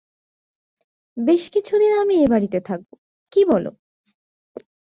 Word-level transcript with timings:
বেশ 1.17 1.43
কিছুদিন 1.49 1.91
আমি 2.01 2.15
এ 2.15 2.25
বাড়িতে 2.27 2.59
থাকব, 2.61 2.89
কি 3.33 3.41
বল? 3.45 3.65